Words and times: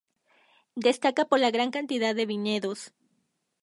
Destaca 0.87 1.25
por 1.25 1.39
la 1.39 1.51
gran 1.51 1.69
cantidad 1.69 2.15
de 2.15 2.25
viñedos. 2.25 2.91